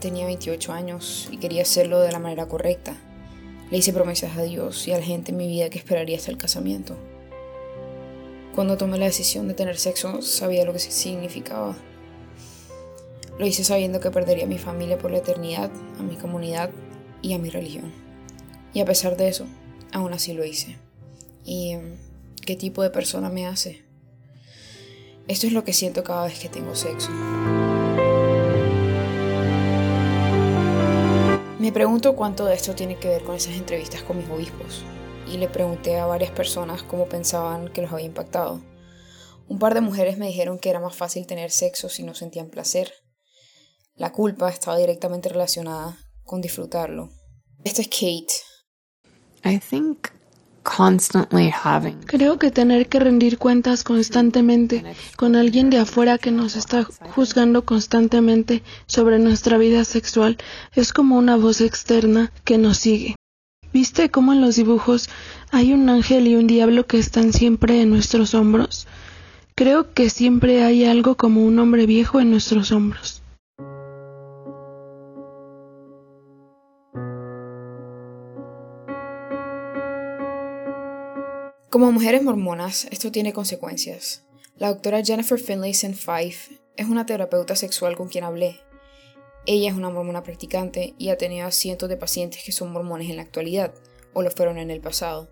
[0.00, 2.96] Tenía 28 años y quería hacerlo de la manera correcta.
[3.70, 6.30] Le hice promesas a Dios y a la gente en mi vida que esperaría hasta
[6.30, 6.96] el casamiento.
[8.54, 11.76] Cuando tomé la decisión de tener sexo, sabía lo que significaba.
[13.38, 16.70] Lo hice sabiendo que perdería a mi familia por la eternidad, a mi comunidad
[17.20, 17.92] y a mi religión.
[18.72, 19.46] Y a pesar de eso,
[19.92, 20.78] aún así lo hice.
[21.44, 21.96] ¿Y em,
[22.46, 23.84] qué tipo de persona me hace?
[25.28, 27.10] Esto es lo que siento cada vez que tengo sexo.
[31.58, 34.82] Me pregunto cuánto de esto tiene que ver con esas entrevistas con mis obispos.
[35.30, 38.62] Y le pregunté a varias personas cómo pensaban que los había impactado.
[39.48, 42.48] Un par de mujeres me dijeron que era más fácil tener sexo si no sentían
[42.48, 42.92] placer,
[43.96, 47.10] la culpa estaba directamente relacionada con disfrutarlo.
[47.64, 48.34] Esta es Kate.
[49.44, 50.08] I think
[50.62, 51.98] constantly having.
[52.06, 54.84] Creo que tener que rendir cuentas constantemente
[55.16, 60.36] con alguien de afuera que nos está juzgando constantemente sobre nuestra vida sexual
[60.74, 63.14] es como una voz externa que nos sigue.
[63.72, 65.08] ¿Viste cómo en los dibujos
[65.52, 68.86] hay un ángel y un diablo que están siempre en nuestros hombros?
[69.54, 73.15] Creo que siempre hay algo como un hombre viejo en nuestros hombros.
[81.76, 84.24] Como mujeres mormonas, esto tiene consecuencias.
[84.56, 88.60] La doctora Jennifer Finlayson Fife es una terapeuta sexual con quien hablé.
[89.44, 93.10] Ella es una mormona practicante y ha tenido a cientos de pacientes que son mormones
[93.10, 93.74] en la actualidad,
[94.14, 95.30] o lo fueron en el pasado.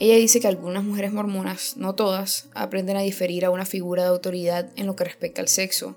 [0.00, 4.08] Ella dice que algunas mujeres mormonas, no todas, aprenden a diferir a una figura de
[4.08, 5.96] autoridad en lo que respecta al sexo.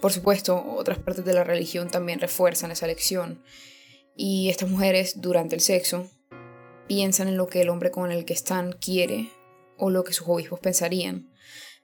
[0.00, 3.44] Por supuesto, otras partes de la religión también refuerzan esa lección.
[4.16, 6.10] Y estas mujeres, durante el sexo,
[6.88, 9.30] piensan en lo que el hombre con el que están quiere
[9.76, 11.30] o lo que sus obispos pensarían.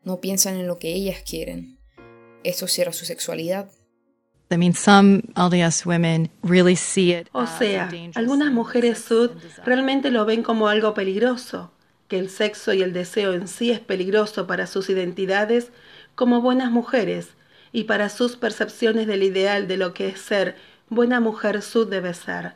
[0.03, 1.79] No piensan en lo que ellas quieren.
[2.43, 3.71] Esto cierra su sexualidad.
[7.33, 9.31] O sea, algunas mujeres sud
[9.65, 11.73] realmente lo ven como algo peligroso,
[12.09, 15.71] que el sexo y el deseo en sí es peligroso para sus identidades
[16.15, 17.31] como buenas mujeres
[17.73, 20.57] y para sus percepciones del ideal de lo que es ser
[20.89, 22.55] buena mujer sud debe ser.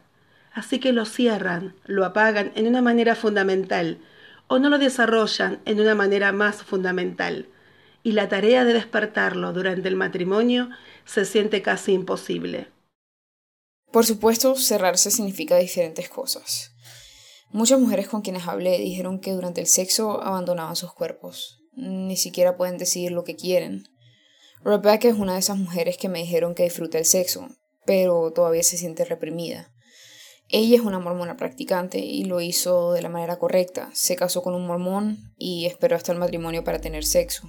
[0.58, 4.00] Así que lo cierran, lo apagan en una manera fundamental
[4.48, 7.48] o no lo desarrollan en una manera más fundamental.
[8.02, 10.70] y la tarea de despertarlo durante el matrimonio
[11.04, 12.68] se siente casi imposible.
[13.92, 16.72] Por supuesto, cerrarse significa diferentes cosas.
[17.50, 21.60] Muchas mujeres con quienes hablé dijeron que durante el sexo abandonaban sus cuerpos.
[21.72, 23.84] Ni siquiera pueden decidir lo que quieren.
[24.64, 27.48] Rebecca es una de esas mujeres que me dijeron que disfruta el sexo,
[27.84, 29.72] pero todavía se siente reprimida.
[30.50, 33.90] Ella es una mormona practicante y lo hizo de la manera correcta.
[33.92, 37.46] Se casó con un mormón y esperó hasta el matrimonio para tener sexo.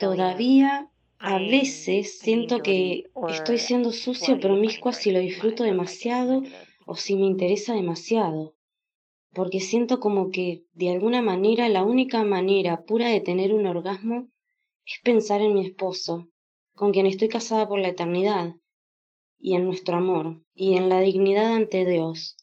[0.00, 0.90] Todavía
[1.20, 6.42] a veces siento que estoy siendo sucio promiscua si lo disfruto demasiado
[6.84, 8.56] o si me interesa demasiado.
[9.32, 14.28] Porque siento como que, de alguna manera, la única manera pura de tener un orgasmo
[14.84, 16.28] es pensar en mi esposo,
[16.74, 18.56] con quien estoy casada por la eternidad
[19.42, 22.36] y en nuestro amor y en la dignidad ante Dios.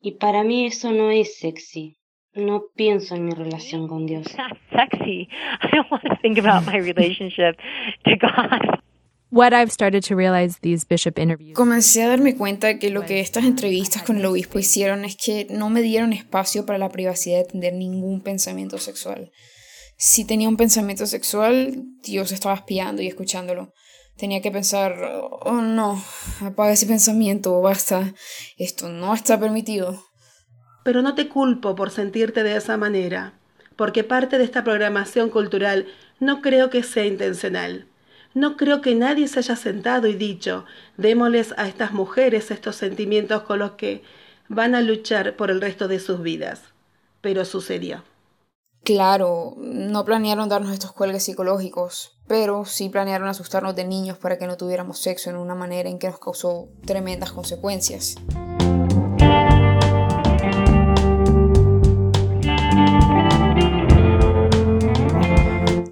[0.00, 1.96] Y para mí eso no es sexy.
[2.34, 4.26] No pienso en mi relación con Dios.
[4.70, 5.28] Sexy.
[5.62, 7.56] I don't want to think about my relationship
[8.04, 8.80] to God.
[9.30, 11.54] What I've started to realize these bishop interviews.
[11.54, 15.46] Comencé a darme cuenta que lo que estas entrevistas con el obispo hicieron es que
[15.50, 19.30] no me dieron espacio para la privacidad de tener ningún pensamiento sexual.
[19.96, 23.72] Si tenía un pensamiento sexual, Dios estaba espiando y escuchándolo
[24.18, 24.96] tenía que pensar,
[25.42, 26.02] oh no,
[26.40, 28.12] apaga ese pensamiento, basta,
[28.58, 30.04] esto no está permitido.
[30.84, 33.38] Pero no te culpo por sentirte de esa manera,
[33.76, 35.86] porque parte de esta programación cultural
[36.18, 37.86] no creo que sea intencional.
[38.34, 40.64] No creo que nadie se haya sentado y dicho,
[40.96, 44.02] démosles a estas mujeres estos sentimientos con los que
[44.48, 46.62] van a luchar por el resto de sus vidas.
[47.20, 48.02] Pero sucedió.
[48.84, 54.46] Claro, no planearon darnos estos cuelgues psicológicos, pero sí planearon asustarnos de niños para que
[54.46, 58.16] no tuviéramos sexo en una manera en que nos causó tremendas consecuencias.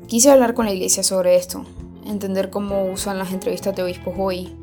[0.06, 1.66] Quise hablar con la iglesia sobre esto,
[2.06, 4.56] entender cómo usan las entrevistas de obispos hoy,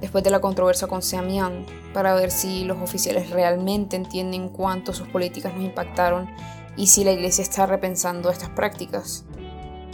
[0.00, 5.08] después de la controversia con Seamian, para ver si los oficiales realmente entienden cuánto sus
[5.08, 6.30] políticas nos impactaron
[6.76, 9.24] y si la iglesia está repensando estas prácticas.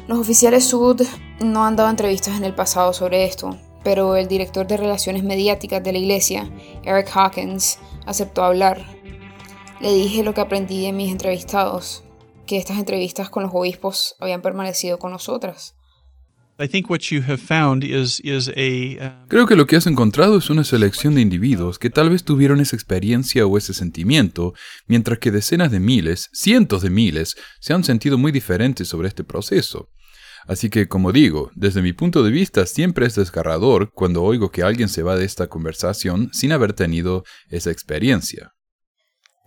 [0.06, 1.02] Los oficiales Sud
[1.40, 5.82] no han dado entrevistas en el pasado sobre esto, pero el director de relaciones mediáticas
[5.82, 6.50] de la iglesia,
[6.82, 8.84] Eric Hawkins, aceptó hablar.
[9.80, 12.04] Le dije lo que aprendí de mis entrevistados,
[12.46, 15.76] que estas entrevistas con los obispos habían permanecido con nosotras.
[19.28, 22.60] Creo que lo que has encontrado es una selección de individuos que tal vez tuvieron
[22.60, 24.52] esa experiencia o ese sentimiento,
[24.86, 29.24] mientras que decenas de miles, cientos de miles, se han sentido muy diferentes sobre este
[29.24, 29.88] proceso.
[30.46, 34.62] Así que, como digo, desde mi punto de vista siempre es desgarrador cuando oigo que
[34.62, 38.52] alguien se va de esta conversación sin haber tenido esa experiencia.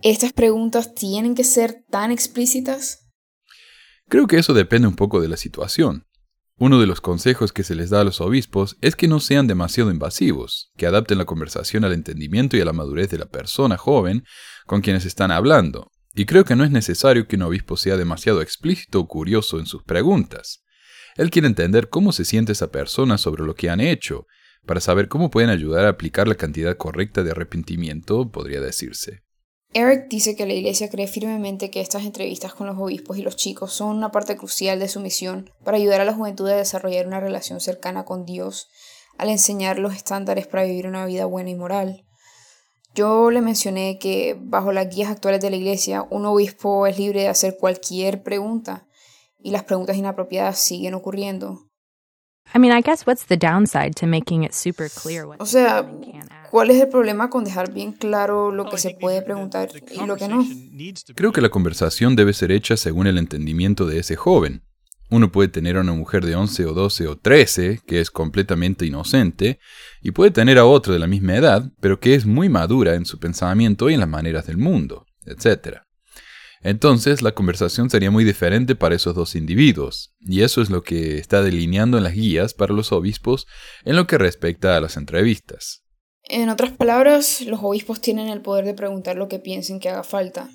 [0.02, 3.12] ¿Estas preguntas tienen que ser tan explícitas?
[4.10, 6.06] Creo que eso depende un poco de la situación.
[6.66, 9.48] Uno de los consejos que se les da a los obispos es que no sean
[9.48, 13.76] demasiado invasivos, que adapten la conversación al entendimiento y a la madurez de la persona
[13.76, 14.24] joven
[14.66, 18.42] con quienes están hablando, y creo que no es necesario que un obispo sea demasiado
[18.42, 20.64] explícito o curioso en sus preguntas.
[21.18, 24.26] Él quiere entender cómo se siente esa persona sobre lo que han hecho,
[24.66, 29.26] para saber cómo pueden ayudar a aplicar la cantidad correcta de arrepentimiento, podría decirse.
[29.76, 33.36] Eric dice que la Iglesia cree firmemente que estas entrevistas con los obispos y los
[33.36, 37.08] chicos son una parte crucial de su misión para ayudar a la juventud a desarrollar
[37.08, 38.70] una relación cercana con Dios,
[39.18, 42.06] al enseñar los estándares para vivir una vida buena y moral.
[42.94, 47.22] Yo le mencioné que bajo las guías actuales de la Iglesia, un obispo es libre
[47.22, 48.88] de hacer cualquier pregunta,
[49.40, 51.68] y las preguntas inapropiadas siguen ocurriendo.
[55.40, 55.90] O sea,
[56.52, 60.16] ¿cuál es el problema con dejar bien claro lo que se puede preguntar y lo
[60.16, 60.46] que no?
[61.16, 64.62] Creo que la conversación debe ser hecha según el entendimiento de ese joven.
[65.10, 68.86] Uno puede tener a una mujer de 11 o 12 o 13 que es completamente
[68.86, 69.60] inocente
[70.02, 73.06] y puede tener a otra de la misma edad, pero que es muy madura en
[73.06, 75.80] su pensamiento y en las maneras del mundo, etc.
[76.64, 81.18] Entonces la conversación sería muy diferente para esos dos individuos, y eso es lo que
[81.18, 83.46] está delineando en las guías para los obispos
[83.84, 85.84] en lo que respecta a las entrevistas.
[86.24, 90.04] En otras palabras, los obispos tienen el poder de preguntar lo que piensen que haga
[90.04, 90.50] falta.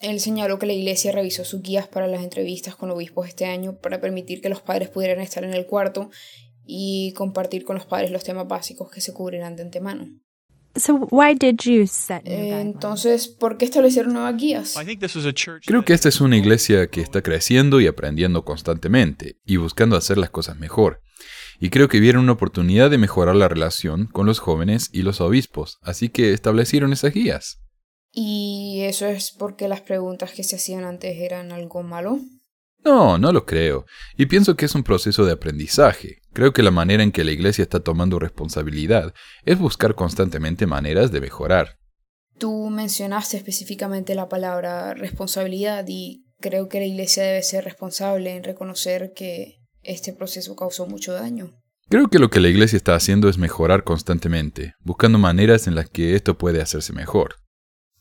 [0.00, 3.78] Él señaló que la iglesia revisó sus guías para las entrevistas con obispos este año
[3.80, 6.10] para permitir que los padres pudieran estar en el cuarto
[6.64, 10.06] y compartir con los padres los temas básicos que se cubrirán de antemano.
[12.24, 14.76] Entonces, ¿por qué establecieron nuevas guías?
[15.64, 20.18] Creo que esta es una iglesia que está creciendo y aprendiendo constantemente y buscando hacer
[20.18, 21.02] las cosas mejor.
[21.60, 25.20] Y creo que vieron una oportunidad de mejorar la relación con los jóvenes y los
[25.20, 27.60] obispos, así que establecieron esas guías.
[28.12, 32.20] ¿Y eso es porque las preguntas que se hacían antes eran algo malo?
[32.84, 33.86] No, no lo creo.
[34.16, 36.22] Y pienso que es un proceso de aprendizaje.
[36.38, 39.12] Creo que la manera en que la Iglesia está tomando responsabilidad
[39.44, 41.80] es buscar constantemente maneras de mejorar.
[42.38, 48.44] Tú mencionaste específicamente la palabra responsabilidad y creo que la Iglesia debe ser responsable en
[48.44, 51.60] reconocer que este proceso causó mucho daño.
[51.88, 55.90] Creo que lo que la Iglesia está haciendo es mejorar constantemente, buscando maneras en las
[55.90, 57.34] que esto puede hacerse mejor.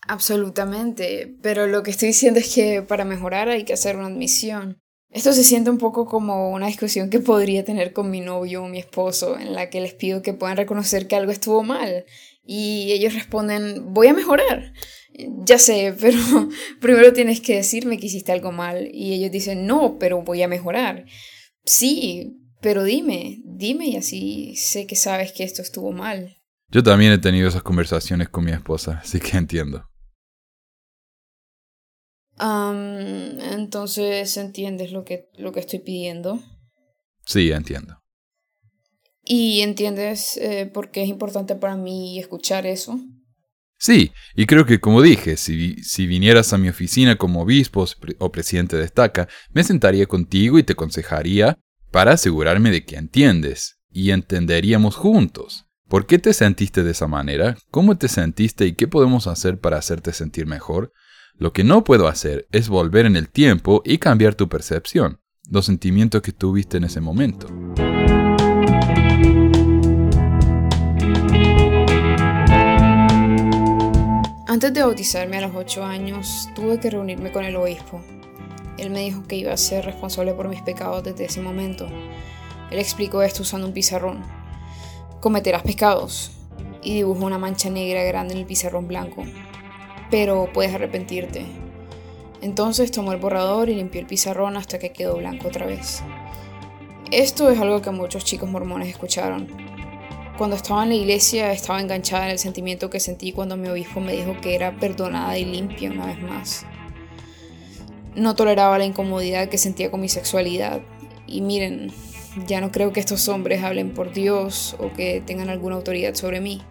[0.07, 4.77] Absolutamente, pero lo que estoy diciendo es que para mejorar hay que hacer una admisión.
[5.10, 8.68] Esto se siente un poco como una discusión que podría tener con mi novio o
[8.68, 12.05] mi esposo, en la que les pido que puedan reconocer que algo estuvo mal.
[12.43, 14.74] Y ellos responden, voy a mejorar.
[15.45, 16.20] Ya sé, pero
[16.82, 18.89] primero tienes que decirme que hiciste algo mal.
[18.91, 21.05] Y ellos dicen, no, pero voy a mejorar.
[21.64, 26.38] Sí, pero dime, dime y así sé que sabes que esto estuvo mal.
[26.70, 29.88] Yo también he tenido esas conversaciones con mi esposa, así que entiendo
[32.39, 36.39] entonces, ¿entiendes lo que, lo que estoy pidiendo?
[37.25, 38.01] Sí, entiendo.
[39.23, 42.99] ¿Y entiendes eh, por qué es importante para mí escuchar eso?
[43.79, 47.85] Sí, y creo que como dije, si, si vinieras a mi oficina como obispo
[48.19, 51.59] o presidente de estaca, me sentaría contigo y te aconsejaría
[51.91, 55.65] para asegurarme de que entiendes y entenderíamos juntos.
[55.88, 57.57] ¿Por qué te sentiste de esa manera?
[57.69, 60.91] ¿Cómo te sentiste y qué podemos hacer para hacerte sentir mejor?
[61.39, 65.67] Lo que no puedo hacer es volver en el tiempo y cambiar tu percepción, los
[65.67, 67.47] sentimientos que tuviste en ese momento.
[74.47, 78.01] Antes de bautizarme a los 8 años, tuve que reunirme con el obispo.
[78.79, 81.88] Él me dijo que iba a ser responsable por mis pecados desde ese momento.
[82.71, 84.23] Él explicó esto usando un pizarrón.
[85.21, 86.31] Cometerás pecados.
[86.81, 89.23] Y dibujó una mancha negra grande en el pizarrón blanco
[90.10, 91.45] pero puedes arrepentirte.
[92.41, 96.03] Entonces tomó el borrador y limpió el pizarrón hasta que quedó blanco otra vez.
[97.12, 99.47] Esto es algo que muchos chicos mormones escucharon.
[100.38, 103.99] Cuando estaba en la iglesia estaba enganchada en el sentimiento que sentí cuando mi obispo
[103.99, 106.66] me dijo que era perdonada y limpia una vez más.
[108.14, 110.82] No toleraba la incomodidad que sentía con mi sexualidad.
[111.26, 111.91] Y miren,
[112.45, 116.39] ya no creo que estos hombres hablen por Dios o que tengan alguna autoridad sobre
[116.39, 116.62] mí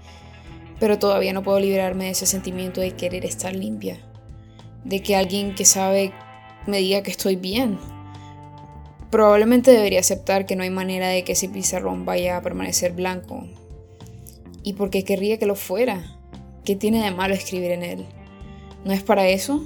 [0.78, 3.98] pero todavía no puedo liberarme de ese sentimiento de querer estar limpia,
[4.84, 6.12] de que alguien que sabe
[6.66, 7.78] me diga que estoy bien.
[9.10, 13.46] Probablemente debería aceptar que no hay manera de que ese pizarrón vaya a permanecer blanco.
[14.62, 16.18] ¿Y por qué querría que lo fuera?
[16.64, 18.06] ¿Qué tiene de malo escribir en él?
[18.84, 19.62] ¿No es para eso?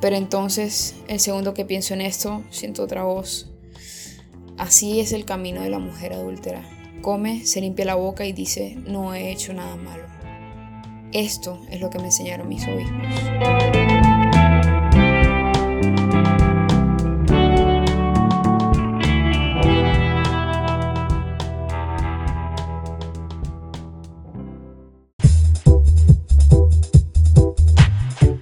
[0.00, 3.50] Pero entonces, el segundo que pienso en esto, siento otra voz.
[4.56, 6.62] Así es el camino de la mujer adúltera
[7.02, 10.04] come, se limpia la boca y dice, no he hecho nada malo.
[11.12, 13.81] Esto es lo que me enseñaron mis obispos.